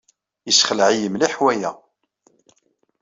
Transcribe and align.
Yessexleɛ-iyi 0.47 1.09
mliḥ 1.13 1.35
waya. 1.43 1.71